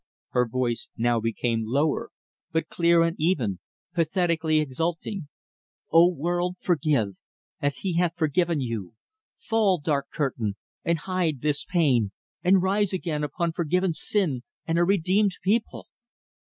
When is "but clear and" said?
2.51-3.15